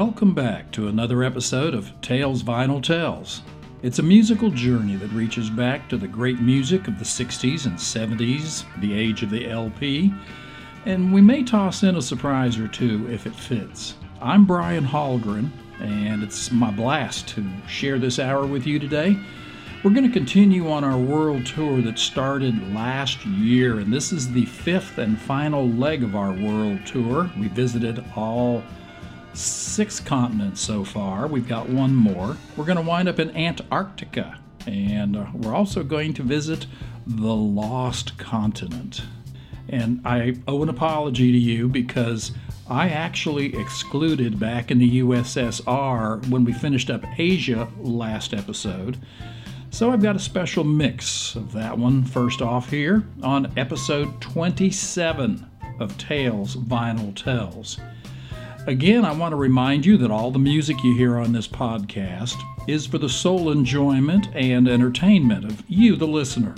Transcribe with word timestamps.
Welcome 0.00 0.32
back 0.32 0.72
to 0.72 0.88
another 0.88 1.22
episode 1.22 1.74
of 1.74 1.92
Tales 2.00 2.42
Vinyl 2.42 2.82
Tells. 2.82 3.42
It's 3.82 3.98
a 3.98 4.02
musical 4.02 4.48
journey 4.48 4.96
that 4.96 5.12
reaches 5.12 5.50
back 5.50 5.90
to 5.90 5.98
the 5.98 6.08
great 6.08 6.40
music 6.40 6.88
of 6.88 6.98
the 6.98 7.04
60s 7.04 7.66
and 7.66 7.76
70s, 7.76 8.64
the 8.80 8.94
age 8.94 9.22
of 9.22 9.28
the 9.28 9.46
LP, 9.46 10.10
and 10.86 11.12
we 11.12 11.20
may 11.20 11.42
toss 11.42 11.82
in 11.82 11.96
a 11.96 12.00
surprise 12.00 12.58
or 12.58 12.66
two 12.66 13.10
if 13.10 13.26
it 13.26 13.34
fits. 13.34 13.96
I'm 14.22 14.46
Brian 14.46 14.86
Hallgren, 14.86 15.50
and 15.80 16.22
it's 16.22 16.50
my 16.50 16.70
blast 16.70 17.28
to 17.34 17.46
share 17.68 17.98
this 17.98 18.18
hour 18.18 18.46
with 18.46 18.66
you 18.66 18.78
today. 18.78 19.18
We're 19.84 19.90
going 19.90 20.08
to 20.08 20.18
continue 20.18 20.70
on 20.70 20.82
our 20.82 20.98
world 20.98 21.44
tour 21.44 21.82
that 21.82 21.98
started 21.98 22.72
last 22.72 23.26
year, 23.26 23.80
and 23.80 23.92
this 23.92 24.12
is 24.12 24.32
the 24.32 24.46
fifth 24.46 24.96
and 24.96 25.20
final 25.20 25.68
leg 25.68 26.02
of 26.02 26.16
our 26.16 26.32
world 26.32 26.86
tour. 26.86 27.30
We 27.38 27.48
visited 27.48 28.02
all 28.16 28.62
six 29.34 30.00
continents 30.00 30.60
so 30.60 30.84
far. 30.84 31.26
We've 31.26 31.48
got 31.48 31.68
one 31.68 31.94
more. 31.94 32.36
We're 32.56 32.64
going 32.64 32.76
to 32.76 32.82
wind 32.82 33.08
up 33.08 33.18
in 33.18 33.36
Antarctica, 33.36 34.38
and 34.66 35.16
uh, 35.16 35.26
we're 35.34 35.54
also 35.54 35.82
going 35.82 36.14
to 36.14 36.22
visit 36.22 36.66
the 37.06 37.34
Lost 37.34 38.18
Continent. 38.18 39.02
And 39.68 40.00
I 40.04 40.36
owe 40.48 40.62
an 40.62 40.68
apology 40.68 41.32
to 41.32 41.38
you 41.38 41.68
because 41.68 42.32
I 42.68 42.88
actually 42.88 43.56
excluded 43.56 44.38
back 44.38 44.70
in 44.70 44.78
the 44.78 45.00
USSR 45.00 46.28
when 46.28 46.44
we 46.44 46.52
finished 46.52 46.90
up 46.90 47.04
Asia 47.18 47.68
last 47.80 48.32
episode. 48.32 48.98
So 49.70 49.92
I've 49.92 50.02
got 50.02 50.16
a 50.16 50.20
special 50.20 50.64
mix 50.64 51.36
of 51.36 51.52
that 51.52 51.78
one 51.78 52.04
first 52.04 52.42
off 52.42 52.70
here 52.70 53.06
on 53.22 53.52
episode 53.56 54.20
27 54.20 55.46
of 55.78 55.96
Tales 55.96 56.56
Vinyl 56.56 57.14
Tells. 57.14 57.78
Again, 58.66 59.06
I 59.06 59.12
want 59.12 59.32
to 59.32 59.36
remind 59.36 59.86
you 59.86 59.96
that 59.96 60.10
all 60.10 60.30
the 60.30 60.38
music 60.38 60.84
you 60.84 60.94
hear 60.94 61.16
on 61.16 61.32
this 61.32 61.48
podcast 61.48 62.36
is 62.68 62.86
for 62.86 62.98
the 62.98 63.08
sole 63.08 63.50
enjoyment 63.50 64.28
and 64.34 64.68
entertainment 64.68 65.46
of 65.46 65.64
you, 65.66 65.96
the 65.96 66.06
listener, 66.06 66.54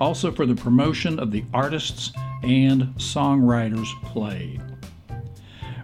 also 0.00 0.32
for 0.32 0.46
the 0.46 0.56
promotion 0.56 1.20
of 1.20 1.30
the 1.30 1.44
artists 1.54 2.10
and 2.42 2.82
songwriters 2.96 3.86
played. 4.02 4.60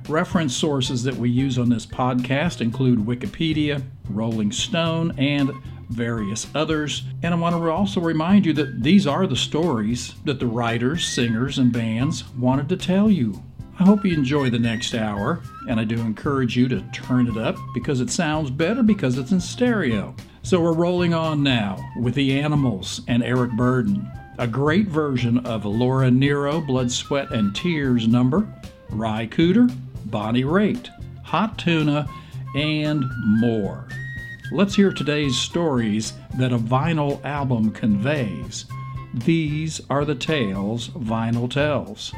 Reference 0.09 0.57
sources 0.57 1.05
that 1.05 1.15
we 1.15 1.31
use 1.31 1.57
on 1.57 1.69
this 1.69 1.87
podcast 1.87 2.61
include 2.61 2.99
Wikipedia, 2.99 3.81
Rolling 4.09 4.51
Stone, 4.51 5.15
and 5.19 5.53
various 5.89 6.49
others. 6.53 7.05
And 7.23 7.33
I 7.33 7.37
want 7.37 7.55
to 7.55 7.71
also 7.71 8.01
remind 8.01 8.45
you 8.45 8.53
that 8.55 8.83
these 8.83 9.07
are 9.07 9.27
the 9.29 9.37
stories 9.37 10.15
that 10.25 10.41
the 10.41 10.47
writers, 10.47 11.07
singers, 11.07 11.59
and 11.59 11.73
bands 11.73 12.29
wanted 12.35 12.69
to 12.71 12.77
tell 12.77 13.09
you 13.09 13.41
I 13.81 13.85
hope 13.85 14.05
you 14.05 14.13
enjoy 14.13 14.51
the 14.51 14.59
next 14.59 14.95
hour, 14.95 15.41
and 15.67 15.81
I 15.81 15.85
do 15.85 15.99
encourage 16.01 16.55
you 16.55 16.69
to 16.69 16.83
turn 16.93 17.27
it 17.29 17.39
up 17.39 17.57
because 17.73 18.03
it 18.03 18.11
sounds 18.11 18.51
better 18.51 18.83
because 18.83 19.17
it's 19.17 19.33
in 19.33 19.41
stereo. 19.41 20.15
So 20.43 20.61
we're 20.61 20.75
rolling 20.75 21.15
on 21.15 21.43
now 21.43 21.79
with 21.99 22.15
The 22.15 22.39
Animals 22.39 23.01
and 23.09 23.23
Eric 23.23 23.53
Burdon, 23.53 24.07
a 24.39 24.47
great 24.47 24.89
version 24.89 25.39
of 25.47 25.65
Laura 25.65 26.11
Nyro, 26.11 26.61
Blood, 26.61 26.93
Sweat, 26.93 27.31
and 27.33 27.57
Tears 27.57 28.07
number, 28.07 28.47
Ry 28.91 29.27
Cooder, 29.29 29.75
Bonnie 30.05 30.45
Raitt, 30.45 30.91
Hot 31.23 31.57
Tuna, 31.57 32.07
and 32.55 33.03
more. 33.41 33.89
Let's 34.53 34.75
hear 34.75 34.93
today's 34.93 35.39
stories 35.39 36.13
that 36.37 36.53
a 36.53 36.59
vinyl 36.59 37.25
album 37.25 37.71
conveys. 37.71 38.67
These 39.15 39.81
are 39.89 40.05
the 40.05 40.15
tales 40.15 40.91
vinyl 40.91 41.51
tells. 41.51 42.13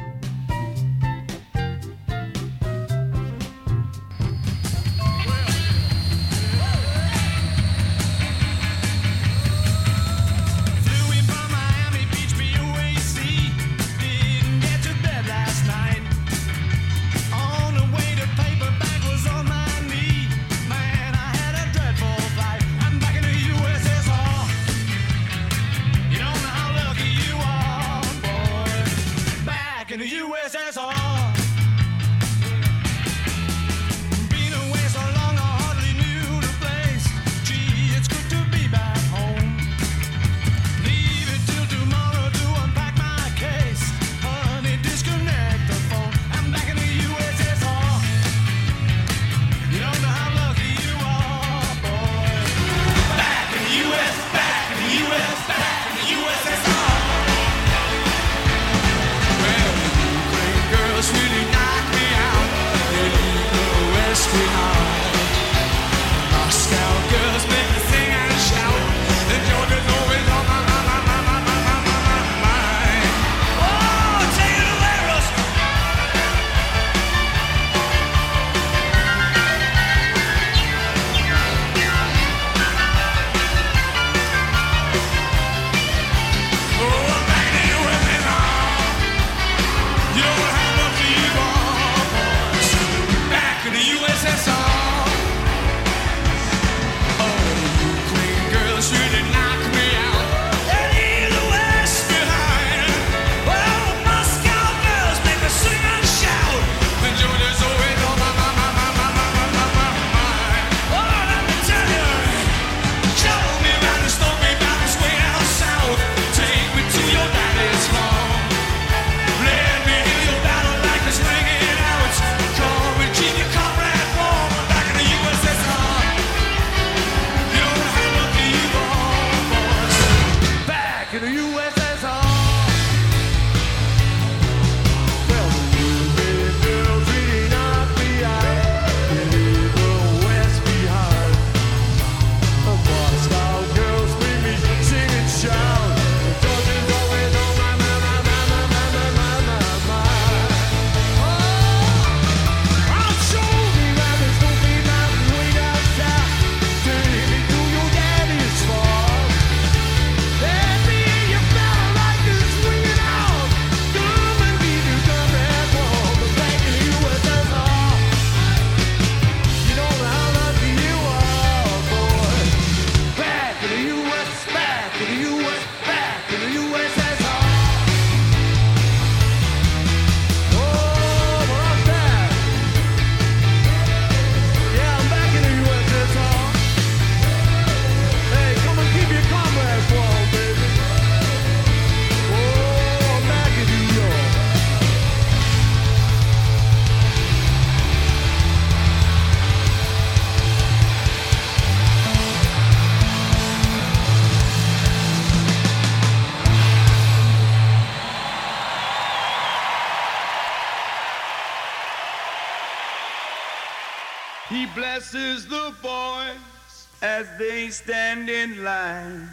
As 217.03 217.27
they 217.37 217.67
stand 217.67 218.29
in 218.29 218.63
line. 218.63 219.29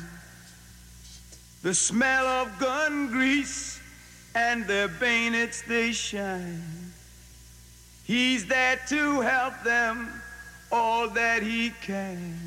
The 1.62 1.72
smell 1.72 2.26
of 2.26 2.58
gun 2.58 3.06
grease 3.12 3.81
and 4.34 4.67
their 4.67 4.88
bayonets 4.88 5.62
they 5.62 5.93
shine. 5.93 6.62
He's 8.05 8.44
there 8.46 8.81
to 8.88 9.20
help 9.20 9.62
them 9.62 10.20
all 10.72 11.08
that 11.11 11.44
he 11.44 11.70
can. 11.81 12.38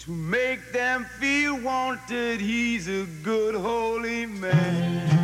To 0.00 0.10
make 0.12 0.72
them 0.72 1.04
feel 1.18 1.60
wanted, 1.60 2.40
he's 2.40 2.86
a 2.88 3.06
good 3.24 3.56
holy 3.56 4.26
man. 4.26 5.21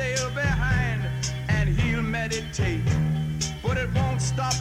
stale 0.00 0.30
behind 0.30 1.02
and 1.48 1.68
he'll 1.68 2.02
meditate. 2.02 2.80
But 3.62 3.76
it 3.76 3.92
won't 3.94 4.22
stop 4.22 4.54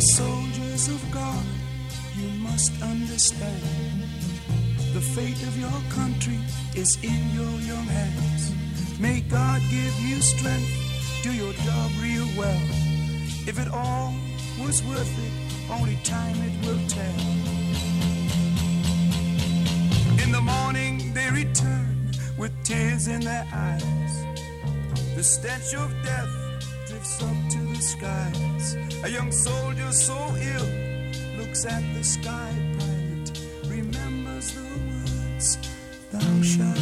You're 0.00 0.08
soldiers 0.16 0.88
of 0.88 1.10
God, 1.10 1.44
you 2.16 2.30
must 2.40 2.72
understand. 2.80 3.60
The 4.94 5.00
fate 5.02 5.42
of 5.42 5.60
your 5.60 5.78
country 5.90 6.38
is 6.74 6.96
in 7.02 7.20
your 7.34 7.60
young 7.60 7.84
hands. 7.84 8.54
May 8.98 9.20
God 9.20 9.60
give 9.68 10.00
you 10.00 10.22
strength, 10.22 11.20
do 11.22 11.34
your 11.34 11.52
job 11.52 11.90
real 12.00 12.26
well. 12.34 12.62
If 13.46 13.58
it 13.58 13.68
all 13.68 14.14
was 14.58 14.82
worth 14.84 15.18
it, 15.26 15.70
only 15.70 15.98
time 16.02 16.36
it 16.48 16.66
will 16.66 16.80
tell. 16.88 17.20
In 20.24 20.32
the 20.32 20.40
morning 20.40 21.12
they 21.12 21.28
return 21.28 22.08
with 22.38 22.52
tears 22.64 23.06
in 23.06 23.20
their 23.20 23.46
eyes. 23.52 24.14
The 25.14 25.22
stench 25.22 25.74
of 25.74 25.92
death 26.02 26.39
skies. 27.90 28.76
A 29.04 29.08
young 29.10 29.32
soldier 29.32 29.92
so 29.92 30.18
ill 30.54 30.70
looks 31.38 31.64
at 31.66 31.82
the 31.94 32.04
sky 32.04 32.52
pilot, 32.78 33.26
remembers 33.66 34.52
the 34.54 34.62
words, 34.62 35.58
Thou 36.12 36.42
shalt 36.42 36.79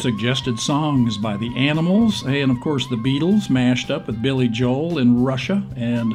Suggested 0.00 0.58
songs 0.58 1.18
by 1.18 1.36
the 1.36 1.54
Animals, 1.54 2.24
and 2.24 2.50
of 2.50 2.58
course 2.60 2.86
the 2.86 2.96
Beatles, 2.96 3.50
mashed 3.50 3.90
up 3.90 4.06
with 4.06 4.22
Billy 4.22 4.48
Joel 4.48 4.96
in 4.96 5.22
Russia 5.22 5.62
and 5.76 6.14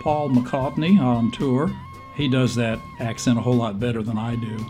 Paul 0.00 0.28
McCartney 0.28 1.00
on 1.00 1.30
tour. 1.30 1.74
He 2.14 2.28
does 2.28 2.54
that 2.56 2.78
accent 3.00 3.38
a 3.38 3.40
whole 3.40 3.54
lot 3.54 3.80
better 3.80 4.02
than 4.02 4.18
I 4.18 4.36
do. 4.36 4.66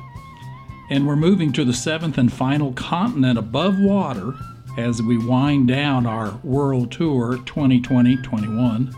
And 0.90 1.08
we're 1.08 1.16
moving 1.16 1.52
to 1.54 1.64
the 1.64 1.72
seventh 1.72 2.18
and 2.18 2.32
final 2.32 2.72
continent 2.74 3.36
above 3.36 3.80
water 3.80 4.32
as 4.78 5.02
we 5.02 5.18
wind 5.18 5.66
down 5.66 6.06
our 6.06 6.30
world 6.44 6.92
tour 6.92 7.38
2020 7.38 8.16
21. 8.18 8.94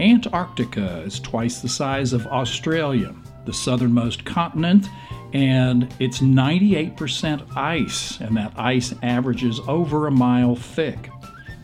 Antarctica 0.00 1.00
is 1.02 1.20
twice 1.20 1.60
the 1.60 1.68
size 1.68 2.12
of 2.12 2.26
Australia, 2.26 3.14
the 3.44 3.52
southernmost 3.52 4.24
continent, 4.24 4.88
and 5.34 5.92
it's 5.98 6.20
98% 6.20 7.56
ice, 7.56 8.20
and 8.20 8.36
that 8.36 8.52
ice 8.56 8.94
averages 9.02 9.60
over 9.66 10.06
a 10.06 10.12
mile 10.12 10.54
thick. 10.54 11.10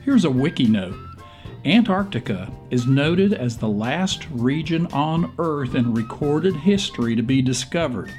Here's 0.05 0.25
a 0.25 0.31
wiki 0.31 0.67
note 0.67 0.97
Antarctica 1.65 2.51
is 2.71 2.87
noted 2.87 3.33
as 3.33 3.57
the 3.57 3.69
last 3.69 4.27
region 4.31 4.87
on 4.87 5.33
Earth 5.39 5.75
in 5.77 5.95
recorded 5.95 6.57
history 6.57 7.15
to 7.15 7.23
be 7.23 7.41
discovered, 7.41 8.11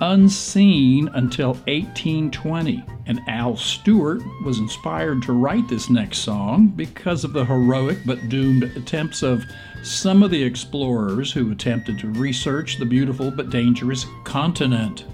unseen 0.00 1.08
until 1.08 1.54
1820. 1.66 2.82
And 3.06 3.20
Al 3.28 3.56
Stewart 3.56 4.22
was 4.44 4.58
inspired 4.58 5.22
to 5.24 5.32
write 5.34 5.68
this 5.68 5.90
next 5.90 6.18
song 6.18 6.68
because 6.68 7.24
of 7.24 7.34
the 7.34 7.44
heroic 7.44 7.98
but 8.06 8.30
doomed 8.30 8.62
attempts 8.62 9.22
of 9.22 9.44
some 9.84 10.22
of 10.22 10.30
the 10.30 10.42
explorers 10.42 11.30
who 11.30 11.52
attempted 11.52 11.98
to 11.98 12.08
research 12.08 12.78
the 12.78 12.86
beautiful 12.86 13.30
but 13.30 13.50
dangerous 13.50 14.06
continent. 14.24 15.04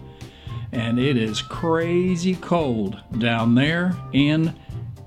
And 0.72 0.98
it 0.98 1.16
is 1.16 1.42
crazy 1.42 2.36
cold 2.36 3.00
down 3.18 3.54
there 3.54 3.96
in 4.12 4.54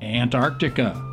Antarctica. 0.02 1.13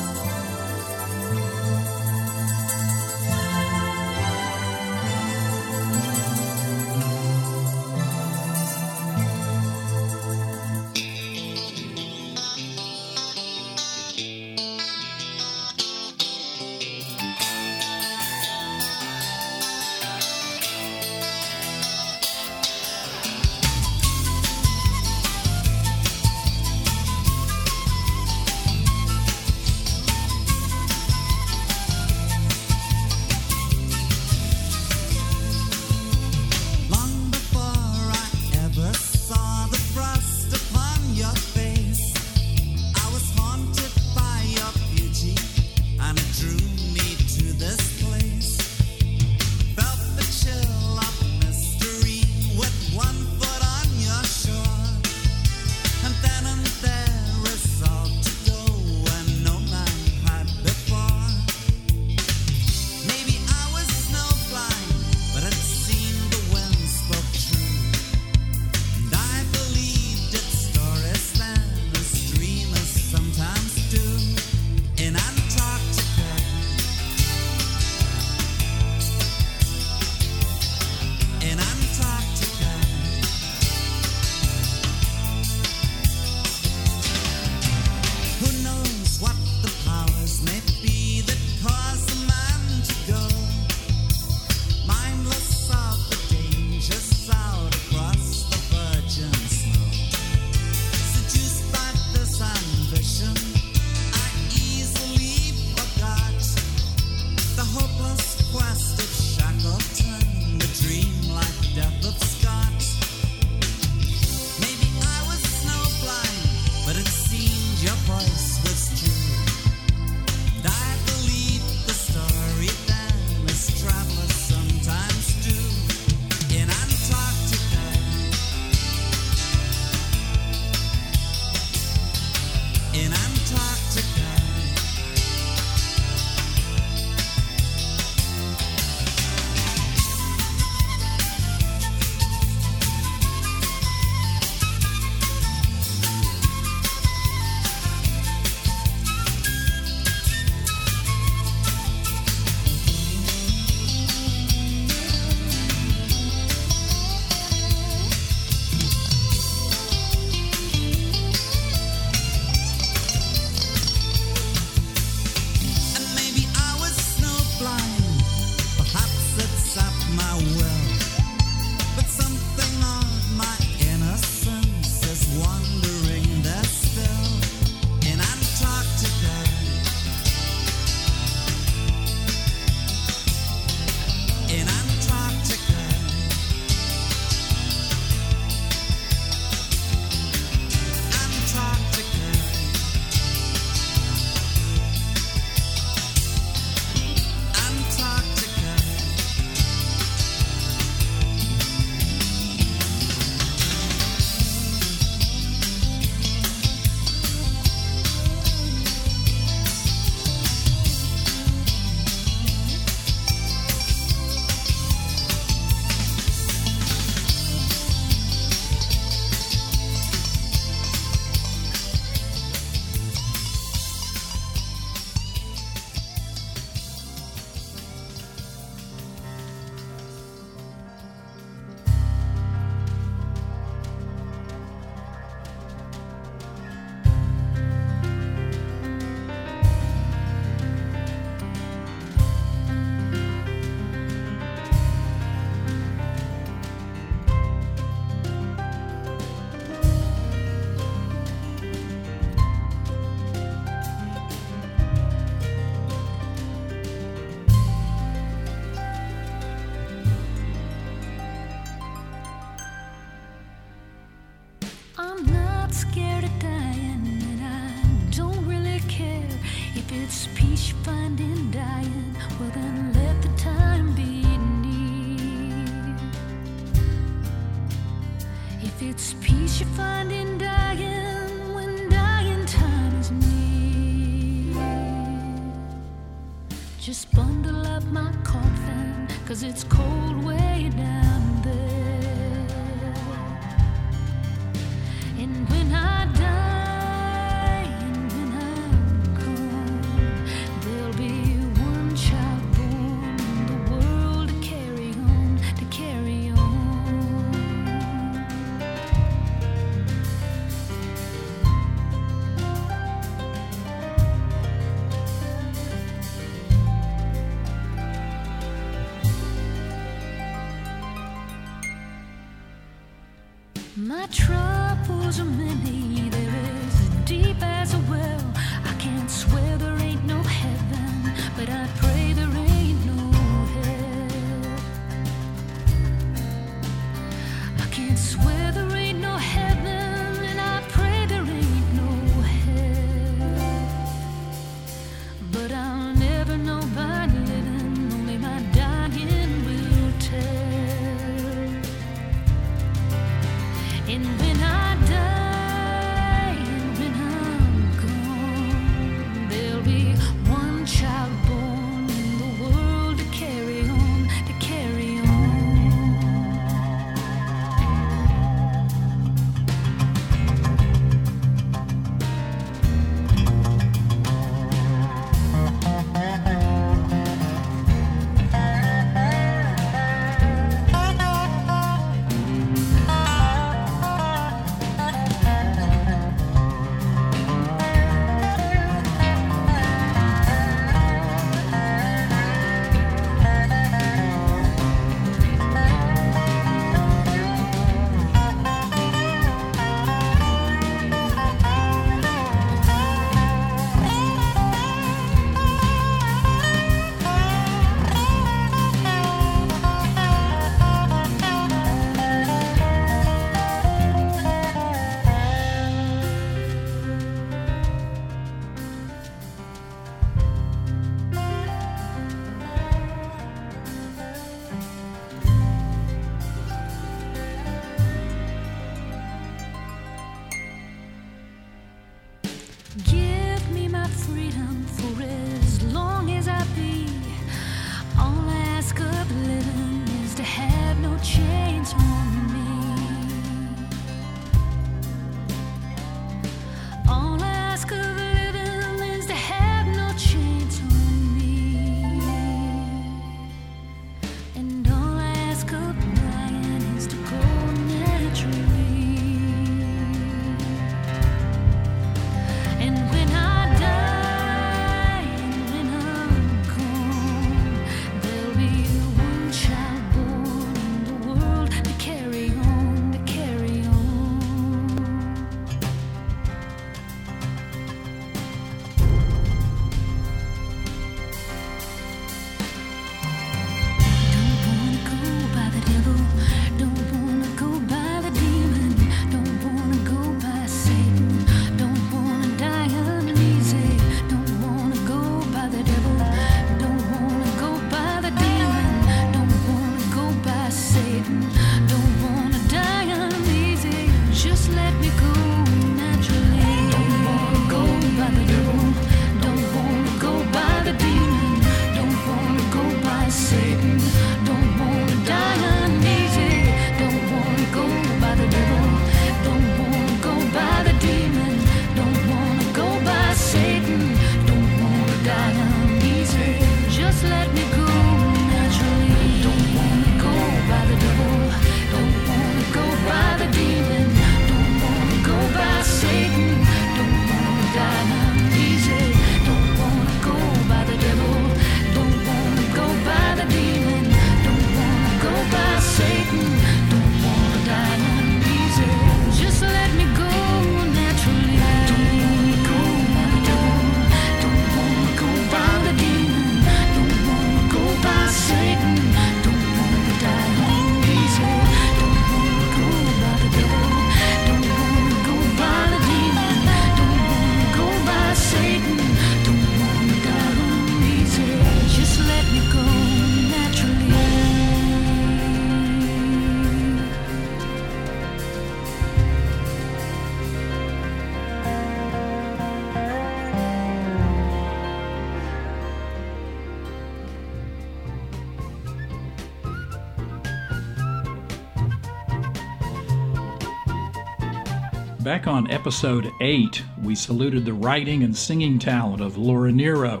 On 595.34 595.50
episode 595.50 596.12
8, 596.20 596.62
we 596.84 596.94
saluted 596.94 597.44
the 597.44 597.54
writing 597.54 598.04
and 598.04 598.16
singing 598.16 598.56
talent 598.56 599.02
of 599.02 599.16
Laura 599.16 599.50
Nyro. 599.50 600.00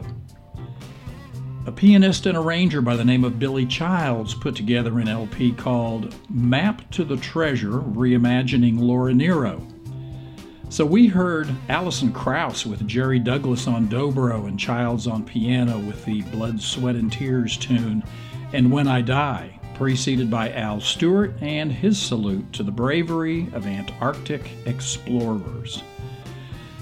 A 1.66 1.72
pianist 1.72 2.26
and 2.26 2.38
arranger 2.38 2.80
by 2.80 2.94
the 2.94 3.04
name 3.04 3.24
of 3.24 3.40
Billy 3.40 3.66
Childs 3.66 4.32
put 4.32 4.54
together 4.54 5.00
an 5.00 5.08
LP 5.08 5.50
called 5.50 6.14
Map 6.30 6.88
to 6.92 7.02
the 7.02 7.16
Treasure 7.16 7.80
Reimagining 7.80 8.78
Laura 8.78 9.12
Nyro. 9.12 9.66
So 10.68 10.86
we 10.86 11.08
heard 11.08 11.50
Alison 11.68 12.12
Krauss 12.12 12.64
with 12.64 12.86
Jerry 12.86 13.18
Douglas 13.18 13.66
on 13.66 13.88
dobro 13.88 14.46
and 14.46 14.56
Childs 14.56 15.08
on 15.08 15.24
piano 15.24 15.80
with 15.80 16.04
the 16.04 16.22
Blood, 16.22 16.60
Sweat, 16.60 16.94
and 16.94 17.10
Tears 17.10 17.56
tune, 17.56 18.04
and 18.52 18.70
When 18.70 18.86
I 18.86 19.00
Die 19.00 19.53
preceded 19.74 20.30
by 20.30 20.50
Al 20.52 20.80
Stewart 20.80 21.34
and 21.40 21.70
his 21.72 22.00
salute 22.00 22.52
to 22.52 22.62
the 22.62 22.70
bravery 22.70 23.48
of 23.52 23.66
Antarctic 23.66 24.50
explorers. 24.66 25.82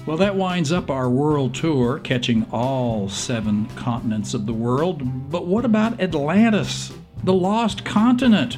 Well, 0.05 0.17
that 0.17 0.35
winds 0.35 0.71
up 0.71 0.89
our 0.89 1.09
world 1.09 1.55
tour, 1.55 1.99
catching 1.99 2.45
all 2.51 3.07
seven 3.07 3.67
continents 3.75 4.33
of 4.33 4.45
the 4.45 4.53
world. 4.53 5.31
But 5.31 5.47
what 5.47 5.63
about 5.63 6.01
Atlantis, 6.01 6.91
the 7.23 7.33
lost 7.33 7.85
continent? 7.85 8.57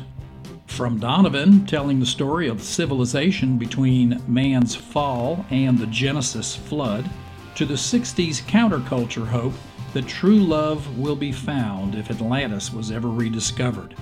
From 0.65 0.99
Donovan 0.99 1.65
telling 1.67 1.99
the 1.99 2.05
story 2.05 2.47
of 2.47 2.63
civilization 2.63 3.57
between 3.57 4.21
man's 4.27 4.75
fall 4.75 5.45
and 5.51 5.77
the 5.77 5.87
Genesis 5.87 6.55
flood, 6.55 7.09
to 7.55 7.65
the 7.65 7.75
60s 7.75 8.41
counterculture 8.41 9.27
hope 9.27 9.53
that 9.93 10.07
true 10.07 10.39
love 10.39 10.97
will 10.97 11.15
be 11.15 11.31
found 11.31 11.95
if 11.95 12.11
Atlantis 12.11 12.73
was 12.73 12.91
ever 12.91 13.07
rediscovered. 13.07 13.95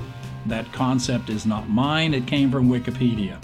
That 0.45 0.71
concept 0.73 1.29
is 1.29 1.45
not 1.45 1.69
mine, 1.69 2.13
it 2.13 2.27
came 2.27 2.51
from 2.51 2.69
Wikipedia. 2.69 3.43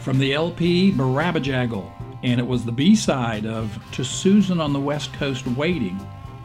From 0.00 0.18
the 0.18 0.32
LP 0.32 0.92
Barabajagal, 0.92 1.92
and 2.22 2.40
it 2.40 2.46
was 2.46 2.64
the 2.64 2.72
B 2.72 2.96
side 2.96 3.46
of 3.46 3.78
To 3.92 4.04
Susan 4.04 4.60
on 4.60 4.72
the 4.72 4.80
West 4.80 5.12
Coast 5.12 5.46
Waiting, 5.46 6.00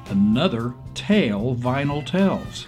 another 0.09 0.73
tale 0.93 1.55
vinyl 1.55 2.05
tells. 2.05 2.67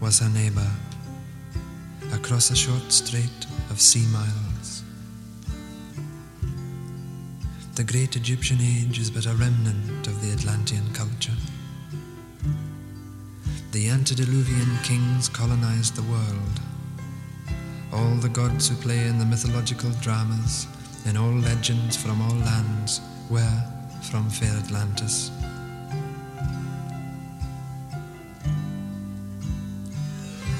was 0.00 0.20
her 0.20 0.28
neighbor, 0.28 0.70
across 2.12 2.50
a 2.50 2.56
short 2.56 2.92
strait 2.92 3.46
of 3.70 3.80
sea 3.80 4.06
miles. 4.12 4.82
The 7.74 7.84
great 7.84 8.16
Egyptian 8.16 8.58
age 8.60 8.98
is 8.98 9.10
but 9.10 9.26
a 9.26 9.34
remnant 9.34 10.06
of 10.06 10.20
the 10.22 10.32
Atlantean 10.32 10.92
culture. 10.94 11.36
The 13.72 13.88
antediluvian 13.88 14.78
kings 14.82 15.28
colonized 15.28 15.96
the 15.96 16.10
world. 16.10 16.60
All 17.92 18.14
the 18.16 18.28
gods 18.28 18.68
who 18.68 18.76
play 18.76 19.06
in 19.06 19.18
the 19.18 19.24
mythological 19.24 19.90
dramas, 20.00 20.66
in 21.06 21.16
all 21.16 21.32
legends 21.32 21.96
from 21.96 22.20
all 22.22 22.36
lands, 22.38 23.00
were 23.30 23.62
from 24.10 24.30
fair 24.30 24.56
Atlantis. 24.58 25.30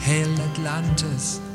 Hail 0.00 0.40
Atlantis! 0.40 1.47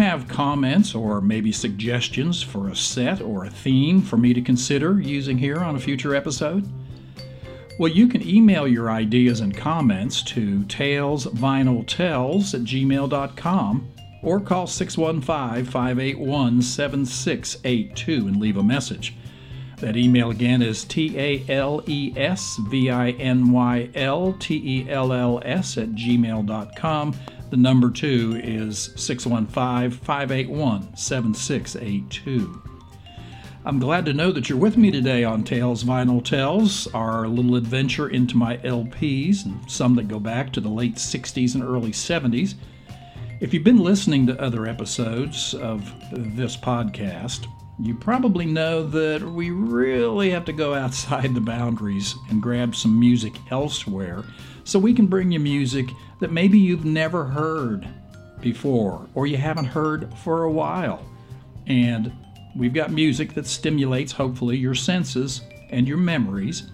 Have 0.00 0.28
comments 0.28 0.94
or 0.94 1.20
maybe 1.20 1.52
suggestions 1.52 2.42
for 2.42 2.68
a 2.70 2.74
set 2.74 3.20
or 3.20 3.44
a 3.44 3.50
theme 3.50 4.00
for 4.00 4.16
me 4.16 4.32
to 4.32 4.40
consider 4.40 4.98
using 4.98 5.36
here 5.36 5.58
on 5.58 5.76
a 5.76 5.78
future 5.78 6.14
episode? 6.14 6.66
Well, 7.78 7.92
you 7.92 8.08
can 8.08 8.26
email 8.26 8.66
your 8.66 8.90
ideas 8.90 9.40
and 9.40 9.54
comments 9.54 10.22
to 10.22 10.60
talesvinyltells 10.60 12.54
at 12.54 12.62
gmail.com 12.62 13.92
or 14.22 14.40
call 14.40 14.66
615 14.66 15.70
581 15.70 16.62
7682 16.62 18.26
and 18.26 18.40
leave 18.40 18.56
a 18.56 18.62
message. 18.62 19.14
That 19.80 19.98
email 19.98 20.30
again 20.30 20.62
is 20.62 20.84
T 20.84 21.18
A 21.18 21.44
L 21.50 21.82
E 21.86 22.14
S 22.16 22.56
V 22.70 22.88
I 22.88 23.10
N 23.10 23.52
Y 23.52 23.90
L 23.94 24.34
T 24.38 24.54
E 24.64 24.90
L 24.90 25.12
L 25.12 25.42
S 25.44 25.76
at 25.76 25.90
gmail.com. 25.90 27.14
The 27.50 27.56
number 27.56 27.90
two 27.90 28.40
is 28.44 28.92
615 28.94 29.90
581 29.90 30.96
7682. 30.96 32.62
I'm 33.64 33.80
glad 33.80 34.06
to 34.06 34.12
know 34.12 34.30
that 34.30 34.48
you're 34.48 34.56
with 34.56 34.76
me 34.76 34.92
today 34.92 35.24
on 35.24 35.42
Tales 35.42 35.82
Vinyl 35.82 36.24
Tells, 36.24 36.86
our 36.94 37.26
little 37.26 37.56
adventure 37.56 38.08
into 38.08 38.36
my 38.36 38.58
LPs, 38.58 39.44
and 39.46 39.68
some 39.68 39.96
that 39.96 40.06
go 40.06 40.20
back 40.20 40.52
to 40.52 40.60
the 40.60 40.68
late 40.68 40.94
60s 40.94 41.56
and 41.56 41.64
early 41.64 41.90
70s. 41.90 42.54
If 43.40 43.52
you've 43.52 43.64
been 43.64 43.82
listening 43.82 44.28
to 44.28 44.40
other 44.40 44.66
episodes 44.66 45.52
of 45.52 45.92
this 46.12 46.56
podcast, 46.56 47.48
you 47.80 47.96
probably 47.96 48.46
know 48.46 48.86
that 48.86 49.22
we 49.22 49.50
really 49.50 50.30
have 50.30 50.44
to 50.44 50.52
go 50.52 50.72
outside 50.76 51.34
the 51.34 51.40
boundaries 51.40 52.14
and 52.28 52.40
grab 52.40 52.76
some 52.76 52.98
music 52.98 53.32
elsewhere 53.50 54.22
so 54.64 54.78
we 54.78 54.94
can 54.94 55.06
bring 55.06 55.30
you 55.30 55.40
music 55.40 55.86
that 56.20 56.32
maybe 56.32 56.58
you've 56.58 56.84
never 56.84 57.24
heard 57.24 57.88
before 58.40 59.06
or 59.14 59.26
you 59.26 59.36
haven't 59.36 59.66
heard 59.66 60.12
for 60.18 60.44
a 60.44 60.50
while. 60.50 61.04
And 61.66 62.12
we've 62.56 62.74
got 62.74 62.90
music 62.90 63.34
that 63.34 63.46
stimulates, 63.46 64.12
hopefully, 64.12 64.56
your 64.56 64.74
senses 64.74 65.42
and 65.70 65.86
your 65.86 65.98
memories. 65.98 66.70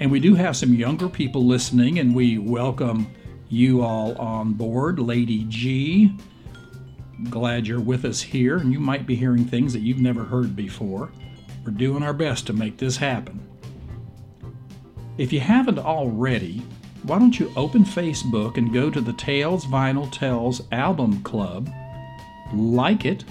And 0.00 0.10
we 0.10 0.20
do 0.20 0.34
have 0.34 0.56
some 0.56 0.74
younger 0.74 1.08
people 1.08 1.46
listening, 1.46 1.98
and 2.00 2.14
we 2.14 2.36
welcome 2.38 3.06
you 3.48 3.82
all 3.82 4.14
on 4.18 4.52
board. 4.52 4.98
Lady 4.98 5.44
G, 5.48 6.12
glad 7.30 7.66
you're 7.66 7.80
with 7.80 8.04
us 8.04 8.20
here, 8.20 8.58
and 8.58 8.72
you 8.72 8.80
might 8.80 9.06
be 9.06 9.16
hearing 9.16 9.44
things 9.44 9.72
that 9.72 9.80
you've 9.80 10.00
never 10.00 10.24
heard 10.24 10.54
before. 10.54 11.10
We're 11.64 11.72
doing 11.72 12.02
our 12.02 12.12
best 12.12 12.46
to 12.48 12.52
make 12.52 12.76
this 12.76 12.98
happen. 12.98 13.40
If 15.16 15.32
you 15.32 15.40
haven't 15.40 15.78
already, 15.78 16.62
why 17.06 17.20
don't 17.20 17.38
you 17.38 17.52
open 17.54 17.84
Facebook 17.84 18.56
and 18.56 18.72
go 18.72 18.90
to 18.90 19.00
the 19.00 19.12
Tales 19.12 19.64
Vinyl 19.64 20.10
Tells 20.10 20.60
Album 20.72 21.22
Club, 21.22 21.70
like 22.52 23.04
it, 23.04 23.24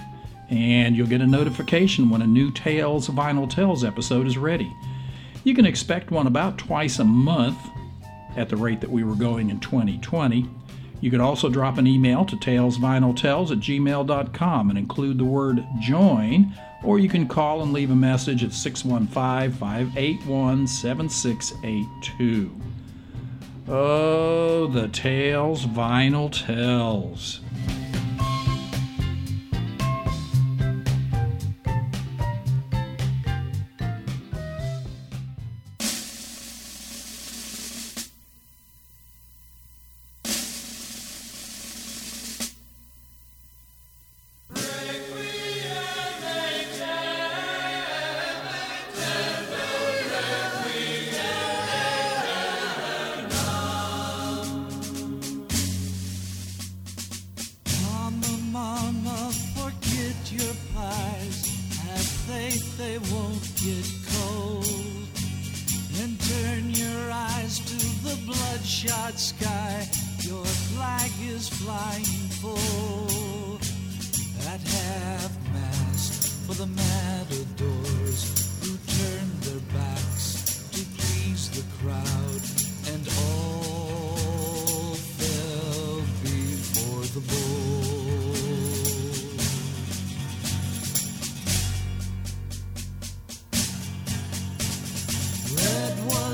and 0.48 0.96
you'll 0.96 1.06
get 1.06 1.20
a 1.20 1.26
notification 1.26 2.08
when 2.08 2.22
a 2.22 2.26
new 2.26 2.50
Tales 2.50 3.08
Vinyl 3.08 3.48
Tells 3.48 3.84
episode 3.84 4.26
is 4.26 4.38
ready. 4.38 4.74
You 5.44 5.54
can 5.54 5.66
expect 5.66 6.10
one 6.10 6.26
about 6.26 6.56
twice 6.56 6.98
a 7.00 7.04
month 7.04 7.58
at 8.34 8.48
the 8.48 8.56
rate 8.56 8.80
that 8.80 8.90
we 8.90 9.04
were 9.04 9.14
going 9.14 9.50
in 9.50 9.60
2020. 9.60 10.48
You 11.02 11.10
could 11.10 11.20
also 11.20 11.50
drop 11.50 11.76
an 11.76 11.86
email 11.86 12.24
to 12.24 12.36
talesvinyltells 12.36 13.50
at 13.50 13.58
gmail.com 13.58 14.70
and 14.70 14.78
include 14.78 15.18
the 15.18 15.24
word 15.24 15.62
join, 15.80 16.54
or 16.82 16.98
you 16.98 17.10
can 17.10 17.28
call 17.28 17.62
and 17.62 17.74
leave 17.74 17.90
a 17.90 17.96
message 17.96 18.42
at 18.42 18.54
615 18.54 19.52
581 19.52 20.66
7682. 20.66 22.50
Oh, 23.68 24.68
the 24.68 24.86
Tales 24.86 25.66
Vinyl 25.66 26.30
Tells. 26.30 27.40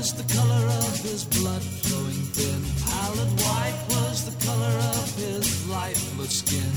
Was 0.03 0.13
the 0.15 0.33
color 0.35 0.65
of 0.83 0.99
his 0.99 1.23
blood 1.23 1.61
flowing 1.61 2.23
thin. 2.35 2.61
Pallid 2.91 3.31
white 3.39 3.79
was 3.87 4.25
the 4.29 4.35
color 4.45 4.75
of 4.99 5.15
his 5.15 5.69
lifeless 5.69 6.39
skin. 6.43 6.73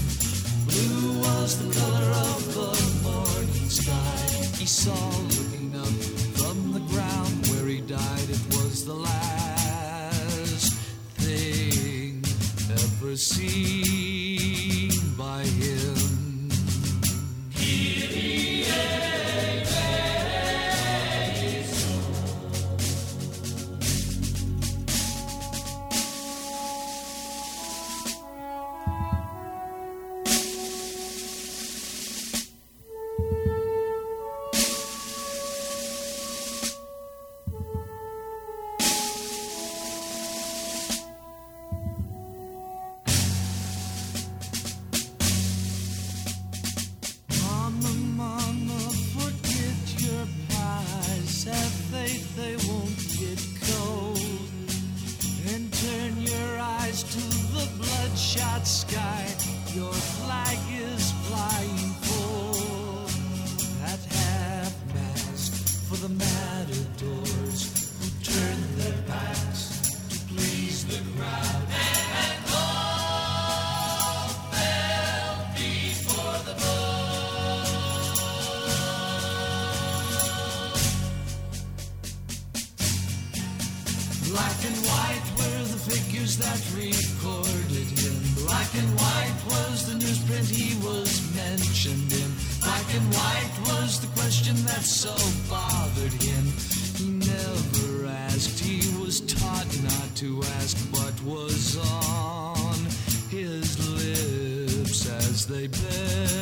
Blue 0.68 1.18
was 1.26 1.58
the 1.58 1.70
color 1.80 2.08
of 2.30 2.40
the 2.54 2.72
morning 3.02 3.68
sky. 3.68 4.16
He 4.60 4.66
saw 4.66 5.08
looking 5.34 5.74
up 5.74 5.96
from 6.38 6.72
the 6.72 6.84
ground 6.92 7.48
where 7.48 7.66
he 7.66 7.80
died. 7.80 8.28
It 8.30 8.44
was 8.54 8.84
the 8.84 8.94
last 8.94 10.74
thing 11.18 12.22
ever 12.70 13.16
seen 13.16 14.35
they 105.48 105.68
they 105.68 106.35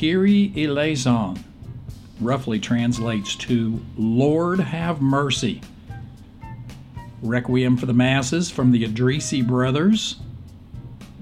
Kyrie 0.00 0.50
eleison 0.56 1.44
roughly 2.22 2.58
translates 2.58 3.36
to 3.36 3.82
Lord 3.98 4.58
have 4.58 5.02
mercy. 5.02 5.60
Requiem 7.20 7.76
for 7.76 7.84
the 7.84 7.92
Masses 7.92 8.50
from 8.50 8.72
the 8.72 8.86
Addrisi 8.86 9.46
Brothers. 9.46 10.16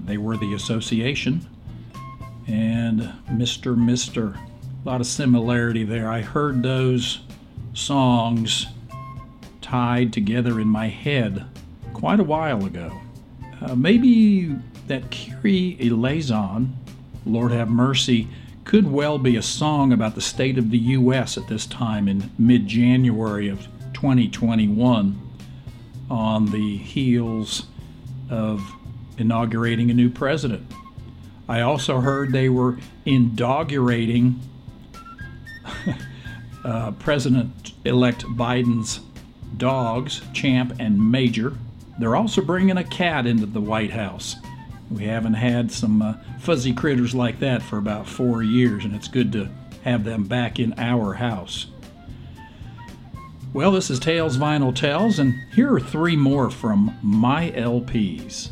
They 0.05 0.17
were 0.17 0.37
the 0.37 0.53
association. 0.53 1.45
And 2.47 3.11
Mr. 3.27 3.77
Mister. 3.77 4.27
A 4.27 4.39
lot 4.85 5.01
of 5.01 5.07
similarity 5.07 5.83
there. 5.83 6.09
I 6.09 6.21
heard 6.21 6.63
those 6.63 7.19
songs 7.73 8.67
tied 9.59 10.13
together 10.13 10.57
in 10.61 10.69
my 10.69 10.87
head 10.87 11.45
quite 11.91 12.21
a 12.21 12.23
while 12.23 12.63
ago. 12.65 12.97
Uh, 13.61 13.75
maybe 13.75 14.55
that 14.87 15.11
Kyrie 15.11 15.77
eleison, 15.81 16.77
Lord 17.25 17.51
have 17.51 17.67
mercy, 17.69 18.29
could 18.69 18.91
well 18.91 19.17
be 19.17 19.35
a 19.35 19.41
song 19.41 19.91
about 19.91 20.13
the 20.13 20.21
state 20.21 20.55
of 20.55 20.69
the 20.69 20.77
U.S. 20.77 21.39
at 21.39 21.47
this 21.47 21.65
time 21.65 22.07
in 22.07 22.29
mid 22.37 22.67
January 22.67 23.49
of 23.49 23.67
2021 23.93 25.19
on 26.07 26.45
the 26.51 26.77
heels 26.77 27.63
of 28.29 28.61
inaugurating 29.17 29.89
a 29.89 29.93
new 29.95 30.07
president. 30.07 30.71
I 31.47 31.61
also 31.61 31.99
heard 31.99 32.31
they 32.31 32.47
were 32.47 32.77
inaugurating 33.07 34.39
uh, 36.63 36.91
President 36.91 37.73
elect 37.85 38.23
Biden's 38.37 38.99
dogs, 39.57 40.21
Champ 40.31 40.75
and 40.79 41.11
Major. 41.11 41.57
They're 41.97 42.15
also 42.15 42.43
bringing 42.43 42.77
a 42.77 42.83
cat 42.83 43.25
into 43.25 43.47
the 43.47 43.61
White 43.61 43.89
House. 43.89 44.35
We 44.91 45.05
haven't 45.05 45.35
had 45.35 45.71
some 45.71 46.01
uh, 46.01 46.13
fuzzy 46.39 46.73
critters 46.73 47.13
like 47.13 47.39
that 47.39 47.61
for 47.61 47.77
about 47.77 48.07
four 48.07 48.41
years, 48.41 48.85
and 48.85 48.95
it's 48.95 49.07
good 49.07 49.31
to 49.33 49.49
have 49.83 50.03
them 50.03 50.23
back 50.23 50.59
in 50.59 50.73
our 50.77 51.13
house. 51.13 51.67
Well, 53.53 53.71
this 53.71 53.89
is 53.89 53.99
Tales 53.99 54.37
Vinyl 54.37 54.75
Tells, 54.75 55.19
and 55.19 55.33
here 55.53 55.73
are 55.73 55.79
three 55.79 56.15
more 56.15 56.49
from 56.49 56.97
my 57.01 57.51
LPs. 57.51 58.49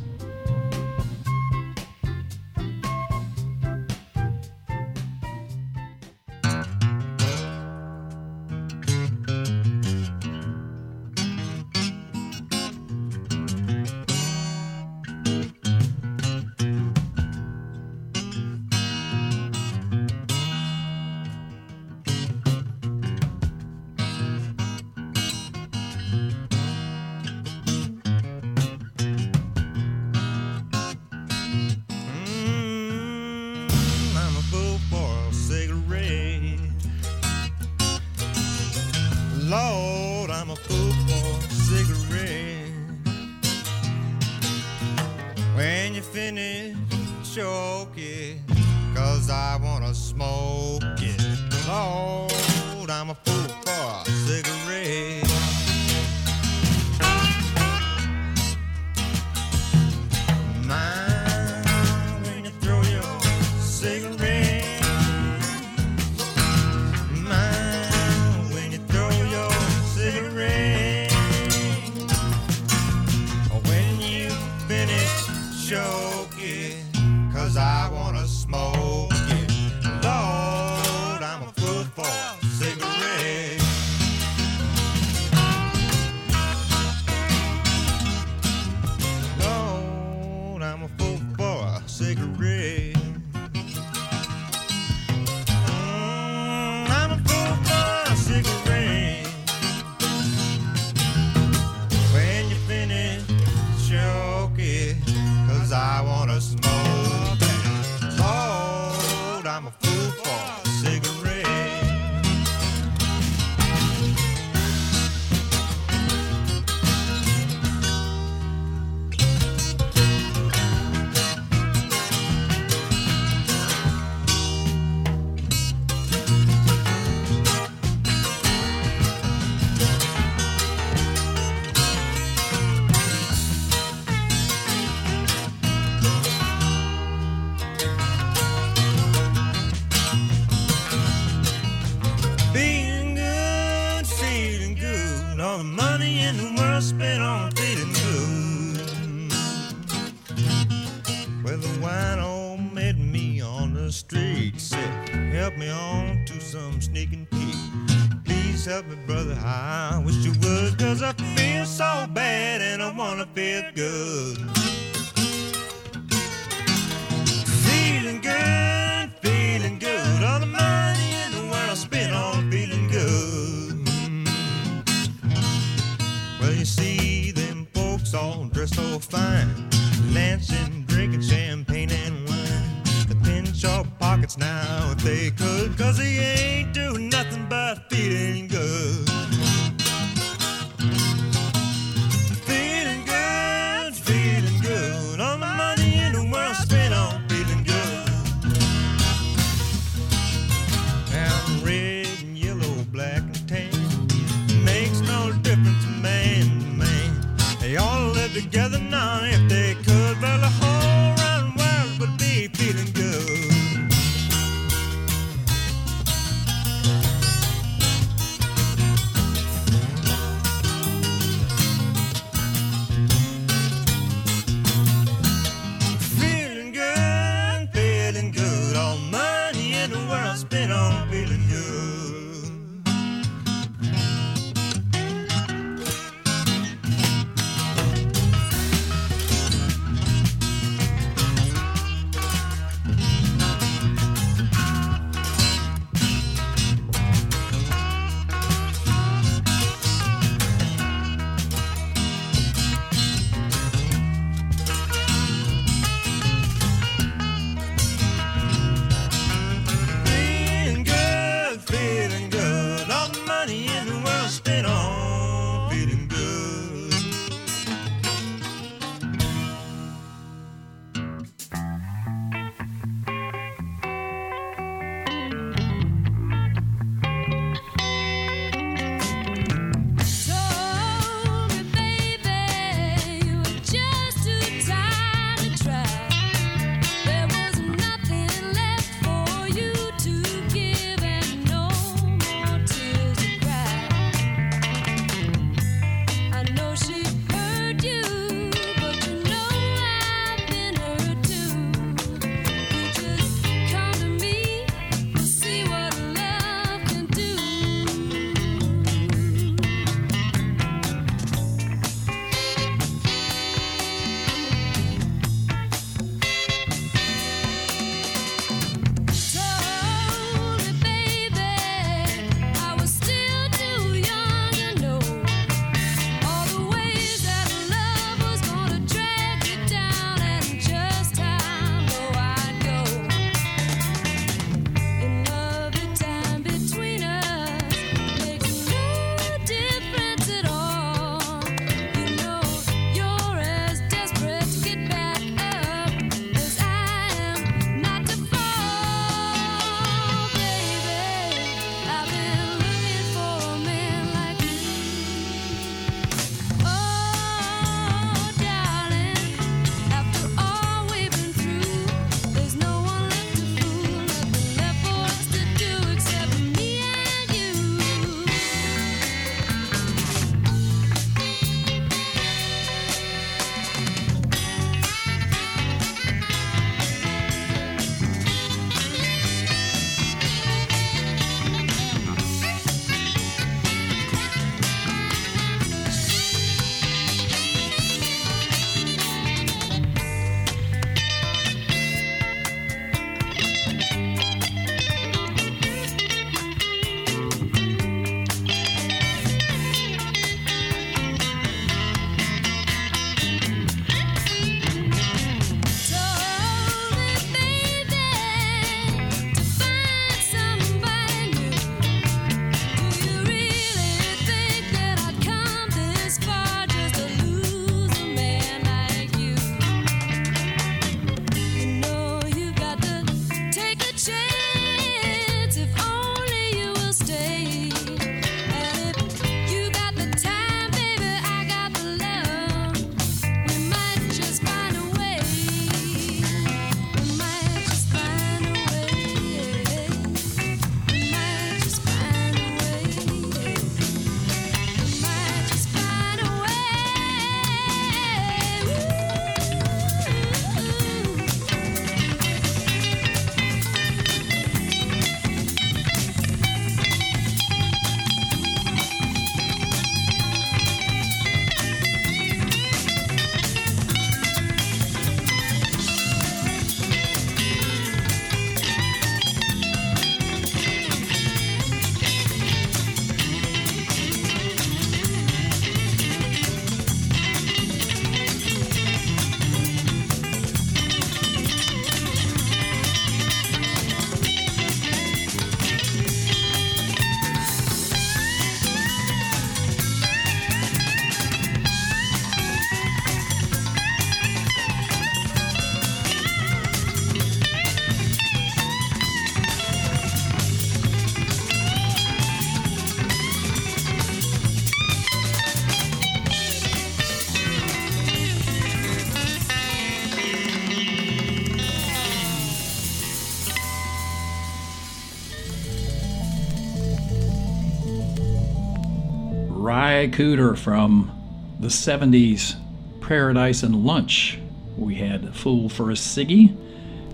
Ry 519.97 520.07
Cooder 520.07 520.55
from 520.55 521.11
the 521.59 521.69
70s 521.69 522.55
Paradise 523.01 523.63
and 523.63 523.83
Lunch. 523.83 524.37
We 524.77 524.93
had 524.93 525.35
Fool 525.35 525.69
for 525.69 525.89
a 525.89 525.95
Siggy 525.95 526.55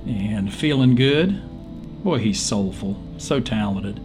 and 0.05 0.53
Feeling 0.53 0.93
Good. 0.95 1.41
Boy, 2.03 2.17
he's 2.17 2.41
soulful, 2.41 3.01
so 3.17 3.39
talented. 3.39 4.03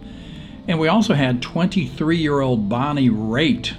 And 0.69 0.79
we 0.79 0.87
also 0.87 1.13
had 1.13 1.41
23 1.41 2.15
year 2.15 2.39
old 2.39 2.69
Bonnie 2.69 3.09
Raitt 3.09 3.73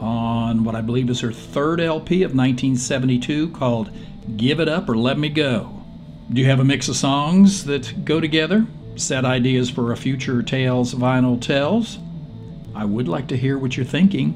on 0.00 0.64
what 0.64 0.74
I 0.74 0.80
believe 0.80 1.08
is 1.08 1.20
her 1.20 1.30
third 1.30 1.80
LP 1.80 2.24
of 2.24 2.34
1972 2.34 3.50
called 3.50 3.92
Give 4.36 4.58
It 4.58 4.68
Up 4.68 4.88
or 4.88 4.96
Let 4.96 5.20
Me 5.20 5.28
Go. 5.28 5.84
Do 6.32 6.40
you 6.40 6.48
have 6.48 6.58
a 6.58 6.64
mix 6.64 6.88
of 6.88 6.96
songs 6.96 7.64
that 7.66 8.04
go 8.04 8.18
together? 8.18 8.66
Set 8.96 9.24
ideas 9.24 9.70
for 9.70 9.92
a 9.92 9.96
future 9.96 10.42
Tales 10.42 10.94
Vinyl 10.94 11.40
Tells? 11.40 12.00
I 12.82 12.84
would 12.84 13.06
like 13.06 13.28
to 13.28 13.36
hear 13.36 13.58
what 13.58 13.76
you're 13.76 13.86
thinking. 13.86 14.34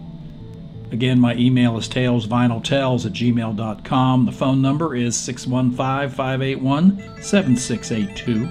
Again, 0.92 1.18
my 1.18 1.34
email 1.34 1.76
is 1.78 1.88
talesvinyltells 1.88 3.05
at 3.05 3.12
gmail.com. 3.12 4.24
The 4.24 4.30
phone 4.30 4.62
number 4.62 4.94
is 4.94 5.16
615 5.16 6.09
581 6.11 7.20
7682. 7.20 8.44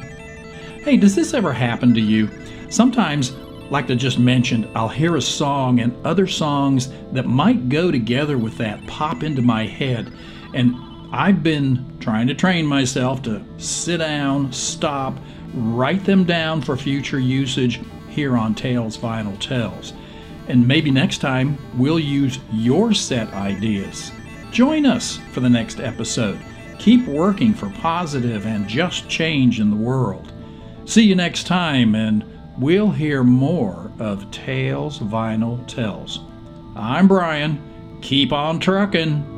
Hey, 0.84 0.98
does 0.98 1.16
this 1.16 1.34
ever 1.34 1.54
happen 1.54 1.94
to 1.94 2.02
you? 2.02 2.30
Sometimes, 2.70 3.32
like 3.70 3.90
I 3.90 3.96
just 3.96 4.20
mentioned, 4.20 4.68
I'll 4.76 4.90
hear 4.90 5.16
a 5.16 5.22
song 5.22 5.80
and 5.80 5.96
other 6.06 6.28
songs 6.28 6.90
that 7.14 7.26
might 7.26 7.70
go 7.70 7.90
together 7.90 8.38
with 8.38 8.58
that 8.58 8.86
pop 8.88 9.24
into 9.24 9.42
my 9.42 9.66
head. 9.66 10.12
And 10.54 10.76
I've 11.14 11.42
been 11.42 11.98
trying 12.02 12.28
to 12.28 12.34
train 12.34 12.66
myself 12.66 13.22
to 13.22 13.42
sit 13.60 14.00
down, 14.00 14.52
stop, 14.52 15.18
write 15.54 16.04
them 16.04 16.26
down 16.26 16.62
for 16.62 16.76
future 16.76 17.18
usage 17.18 17.80
here 18.16 18.38
on 18.38 18.56
Tales 18.56 18.98
Vinyl 18.98 19.38
Tells. 19.40 19.94
And 20.48 20.66
maybe 20.66 20.90
next 20.90 21.20
time 21.20 21.58
we'll 21.78 22.00
use 22.00 22.40
your 22.52 22.94
set 22.94 23.32
ideas. 23.34 24.12
Join 24.52 24.86
us 24.86 25.20
for 25.34 25.42
the 25.42 25.50
next 25.50 25.82
episode. 25.82 26.40
Keep 26.80 27.08
working 27.08 27.54
for 27.54 27.70
positive 27.72 28.46
and 28.46 28.68
just 28.68 29.10
change 29.10 29.60
in 29.60 29.70
the 29.70 29.76
world. 29.76 30.32
See 30.86 31.04
you 31.04 31.16
next 31.16 31.46
time, 31.46 31.96
and 31.96 32.24
we'll 32.58 32.92
hear 32.92 33.24
more 33.24 33.92
of 34.00 34.30
Tales 34.32 35.00
Vinyl 35.00 35.66
Tells. 35.68 36.22
I'm 36.76 37.08
Brian. 37.08 38.00
Keep 38.02 38.32
on 38.32 38.60
trucking. 38.60 39.35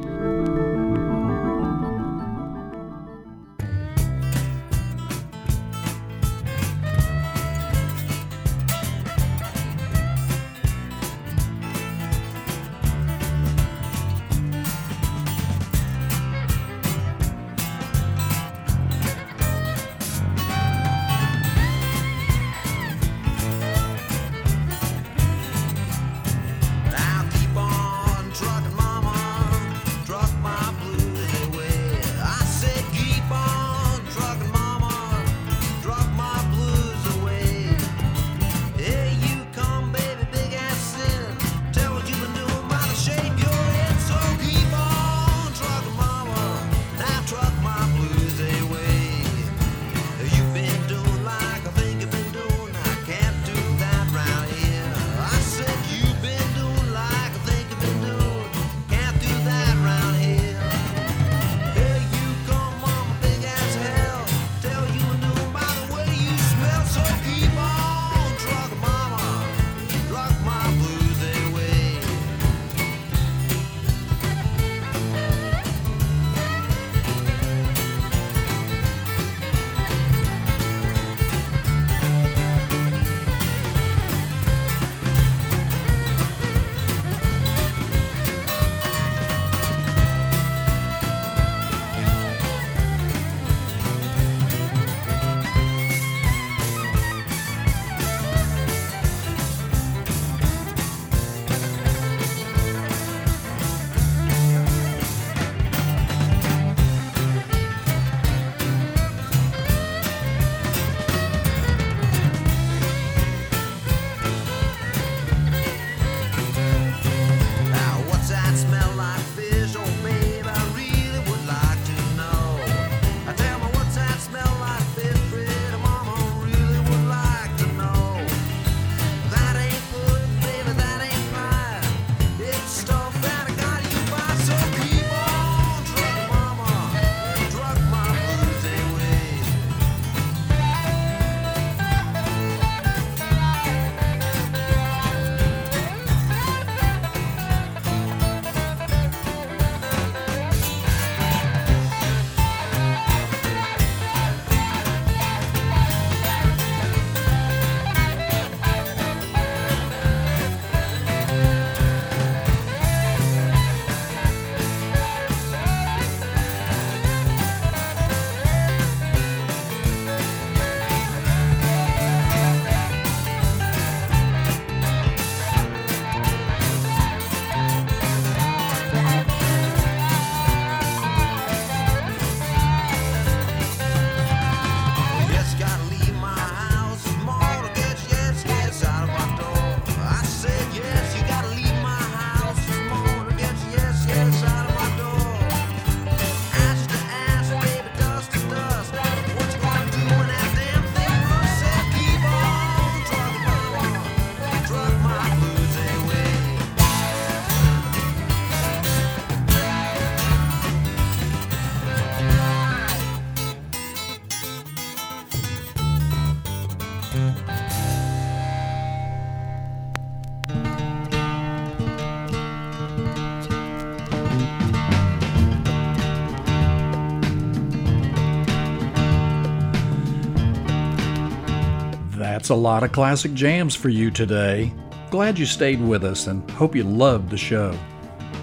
A 232.50 232.56
lot 232.56 232.84
of 232.84 232.94
classic 232.94 233.34
jams 233.34 233.76
for 233.76 233.90
you 233.90 234.10
today. 234.10 234.72
Glad 235.12 235.38
you 235.38 235.46
stayed 235.46 235.82
with 235.82 236.06
us 236.06 236.28
and 236.28 236.50
hope 236.52 236.76
you 236.76 236.84
loved 236.84 237.30
the 237.30 237.38
show. 237.38 237.78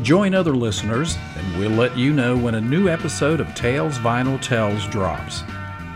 Join 0.03 0.35
other 0.35 0.55
listeners, 0.55 1.17
and 1.37 1.59
we'll 1.59 1.71
let 1.71 1.97
you 1.97 2.13
know 2.13 2.37
when 2.37 2.57
a 2.57 2.61
new 2.61 2.89
episode 2.89 3.41
of 3.41 3.55
Tales 3.55 3.97
Vinyl 3.99 4.39
Tells 4.41 4.87
drops. 4.89 5.43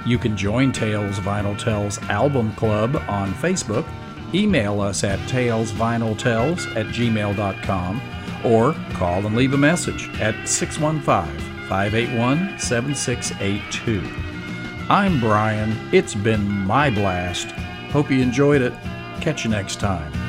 You 0.06 0.16
can 0.16 0.38
join 0.38 0.72
Tales 0.72 1.18
Vinyl 1.18 1.58
Tells 1.58 1.98
Album 2.04 2.54
Club 2.54 2.96
on 3.08 3.34
Facebook, 3.34 3.86
email 4.32 4.80
us 4.80 5.04
at 5.04 5.18
talesvinyltells 5.28 6.76
at 6.76 6.86
gmail.com, 6.86 8.00
or 8.44 8.72
call 8.94 9.26
and 9.26 9.36
leave 9.36 9.52
a 9.52 9.58
message 9.58 10.08
at 10.20 10.48
615 10.48 11.38
581 11.68 12.58
7682. 12.58 14.02
I'm 14.88 15.20
Brian. 15.20 15.76
It's 15.92 16.14
been 16.14 16.48
my 16.48 16.88
blast. 16.88 17.48
Hope 17.90 18.10
you 18.10 18.20
enjoyed 18.20 18.62
it. 18.62 18.72
Catch 19.20 19.44
you 19.44 19.50
next 19.50 19.80
time. 19.80 20.27